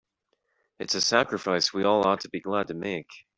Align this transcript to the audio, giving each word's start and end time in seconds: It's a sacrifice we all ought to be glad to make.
It's 0.79 0.95
a 0.95 1.01
sacrifice 1.01 1.71
we 1.75 1.83
all 1.83 2.07
ought 2.07 2.21
to 2.21 2.29
be 2.29 2.39
glad 2.39 2.69
to 2.69 2.73
make. 2.73 3.27